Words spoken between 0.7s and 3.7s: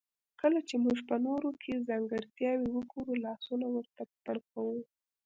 موږ په نورو کې ځانګړتياوې وګورو لاسونه